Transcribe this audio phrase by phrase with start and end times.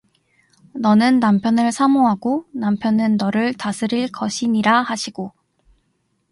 [0.73, 5.31] 너는 남편을 사모하고 남편은 너를 다스릴 것이니라 하시고